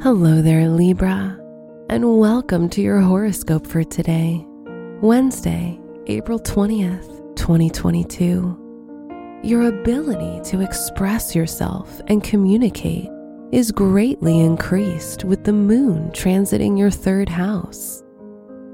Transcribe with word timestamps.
Hello 0.00 0.40
there, 0.40 0.68
Libra, 0.68 1.36
and 1.90 2.20
welcome 2.20 2.68
to 2.68 2.80
your 2.80 3.00
horoscope 3.00 3.66
for 3.66 3.82
today, 3.82 4.46
Wednesday, 5.00 5.76
April 6.06 6.38
20th, 6.38 7.34
2022. 7.34 9.40
Your 9.42 9.66
ability 9.66 10.40
to 10.50 10.60
express 10.60 11.34
yourself 11.34 12.00
and 12.06 12.22
communicate 12.22 13.08
is 13.50 13.72
greatly 13.72 14.38
increased 14.38 15.24
with 15.24 15.42
the 15.42 15.52
moon 15.52 16.12
transiting 16.12 16.78
your 16.78 16.92
third 16.92 17.28
house. 17.28 18.04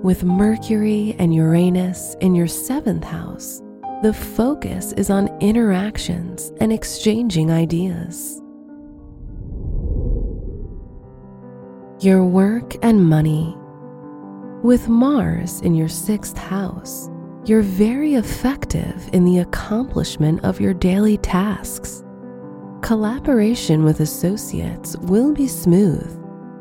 With 0.00 0.22
Mercury 0.22 1.16
and 1.18 1.34
Uranus 1.34 2.14
in 2.20 2.36
your 2.36 2.46
seventh 2.46 3.02
house, 3.02 3.60
the 4.04 4.14
focus 4.14 4.92
is 4.92 5.10
on 5.10 5.36
interactions 5.40 6.52
and 6.60 6.72
exchanging 6.72 7.50
ideas. 7.50 8.40
Your 12.00 12.22
work 12.22 12.76
and 12.82 13.04
money. 13.08 13.58
With 14.62 14.88
Mars 14.88 15.60
in 15.62 15.74
your 15.74 15.88
sixth 15.88 16.38
house, 16.38 17.10
you're 17.44 17.60
very 17.60 18.14
effective 18.14 19.10
in 19.12 19.24
the 19.24 19.38
accomplishment 19.38 20.44
of 20.44 20.60
your 20.60 20.74
daily 20.74 21.16
tasks. 21.18 22.04
Collaboration 22.82 23.82
with 23.82 23.98
associates 23.98 24.96
will 24.98 25.34
be 25.34 25.48
smooth, 25.48 26.08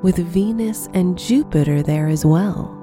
with 0.01 0.17
Venus 0.17 0.89
and 0.95 1.15
Jupiter 1.15 1.83
there 1.83 2.07
as 2.07 2.25
well. 2.25 2.73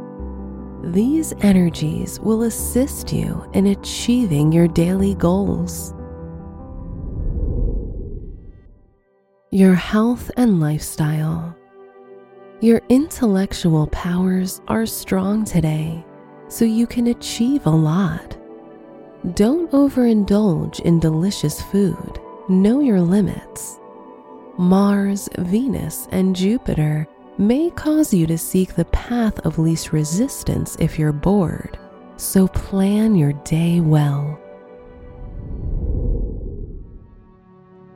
These 0.84 1.34
energies 1.40 2.20
will 2.20 2.44
assist 2.44 3.12
you 3.12 3.50
in 3.52 3.66
achieving 3.66 4.52
your 4.52 4.68
daily 4.68 5.16
goals. 5.16 5.92
Your 9.50 9.74
health 9.74 10.30
and 10.36 10.60
lifestyle. 10.60 11.56
Your 12.64 12.80
intellectual 12.88 13.88
powers 13.88 14.62
are 14.68 14.86
strong 14.86 15.44
today, 15.44 16.02
so 16.48 16.64
you 16.64 16.86
can 16.86 17.08
achieve 17.08 17.66
a 17.66 17.70
lot. 17.70 18.38
Don't 19.34 19.70
overindulge 19.72 20.80
in 20.80 20.98
delicious 20.98 21.60
food. 21.60 22.18
Know 22.48 22.80
your 22.80 23.02
limits. 23.02 23.78
Mars, 24.56 25.28
Venus, 25.36 26.08
and 26.10 26.34
Jupiter 26.34 27.06
may 27.36 27.68
cause 27.68 28.14
you 28.14 28.26
to 28.28 28.38
seek 28.38 28.74
the 28.74 28.86
path 28.86 29.38
of 29.40 29.58
least 29.58 29.92
resistance 29.92 30.74
if 30.80 30.98
you're 30.98 31.12
bored, 31.12 31.78
so 32.16 32.48
plan 32.48 33.14
your 33.14 33.34
day 33.44 33.80
well. 33.80 34.40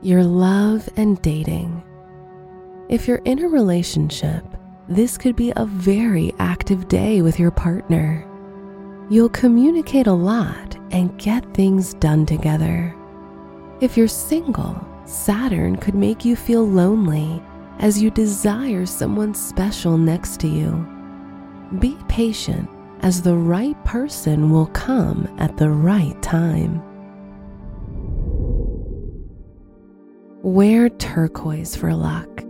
Your 0.03 0.25
love 0.25 0.91
and 0.99 1.23
dating. 1.23 1.83
If 2.91 3.09
you're 3.09 3.23
in 3.25 3.39
a 3.43 3.49
relationship, 3.49 4.45
this 4.89 5.19
could 5.19 5.37
be 5.37 5.53
a 5.55 5.67
very 5.67 6.35
active 6.39 6.89
day 6.89 7.21
with 7.21 7.39
your 7.39 7.51
partner. 7.51 8.25
You'll 9.11 9.29
communicate 9.29 10.07
a 10.07 10.13
lot 10.13 10.77
and 10.91 11.19
get 11.19 11.55
things 11.55 11.95
done 11.95 12.25
together. 12.25 12.95
If 13.81 13.97
you're 13.97 14.09
single, 14.09 14.83
Saturn 15.05 15.77
could 15.77 15.95
make 15.95 16.25
you 16.25 16.37
feel 16.37 16.67
lonely 16.67 17.43
as 17.79 18.03
you 18.03 18.11
desire 18.11 18.87
someone 18.87 19.35
special 19.35 19.99
next 19.99 20.41
to 20.41 20.49
you. 20.49 20.87
Be 21.79 21.97
patient 22.09 22.69
as 23.01 23.23
the 23.23 23.37
right 23.37 23.83
person 23.85 24.51
will 24.51 24.67
come 24.69 25.29
at 25.39 25.57
the 25.57 25.71
right 25.71 26.21
time. 26.23 26.83
Wear 30.43 30.89
turquoise 30.89 31.77
for 31.77 31.95
luck. 31.95 32.48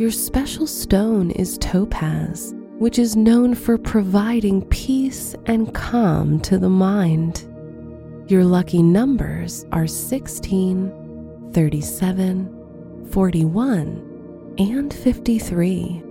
Your 0.00 0.10
special 0.10 0.66
stone 0.66 1.30
is 1.32 1.58
topaz, 1.58 2.54
which 2.78 2.98
is 2.98 3.16
known 3.16 3.54
for 3.54 3.76
providing 3.76 4.64
peace 4.68 5.36
and 5.44 5.74
calm 5.74 6.40
to 6.40 6.56
the 6.56 6.70
mind. 6.70 7.46
Your 8.26 8.46
lucky 8.46 8.82
numbers 8.82 9.66
are 9.72 9.86
16, 9.86 11.50
37, 11.52 13.08
41, 13.12 14.54
and 14.56 14.94
53. 14.94 16.02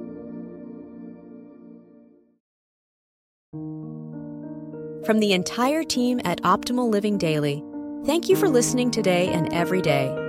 From 5.03 5.19
the 5.19 5.33
entire 5.33 5.83
team 5.83 6.21
at 6.25 6.39
Optimal 6.43 6.91
Living 6.91 7.17
Daily, 7.17 7.63
thank 8.05 8.29
you 8.29 8.35
for 8.35 8.47
listening 8.47 8.91
today 8.91 9.29
and 9.29 9.51
every 9.51 9.81
day. 9.81 10.28